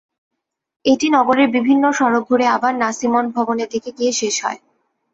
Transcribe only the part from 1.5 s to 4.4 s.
বিভিন্ন সড়ক ঘুরে আবার নাসিমন ভবনের সামনে গিয়ে শেষ